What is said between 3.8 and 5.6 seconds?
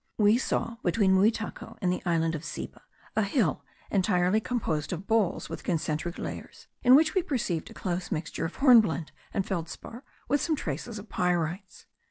entirely composed of balls